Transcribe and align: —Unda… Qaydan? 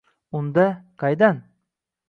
—Unda… 0.39 0.65
Qaydan? 1.05 1.45